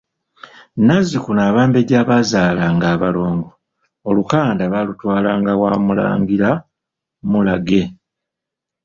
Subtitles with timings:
[0.85, 3.49] Nazikuno Abambejja abaazaalanga abalongo,
[4.09, 6.51] olukanda baalutwalanga wa Mulangira
[7.31, 7.83] Mulage.